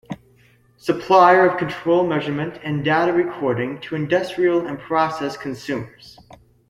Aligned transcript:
Supplier 0.77 1.47
of 1.47 1.59
control 1.59 2.07
measurement 2.07 2.59
and 2.63 2.83
data 2.83 3.13
recording 3.13 3.79
to 3.81 3.93
industrial 3.95 4.65
and 4.65 4.79
process 4.79 5.37
consumers. 5.37 6.17